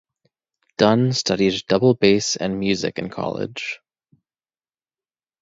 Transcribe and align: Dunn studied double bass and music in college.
Dunn 0.77 1.13
studied 1.13 1.61
double 1.67 1.93
bass 1.93 2.35
and 2.35 2.57
music 2.59 2.97
in 2.97 3.11
college. 3.11 3.79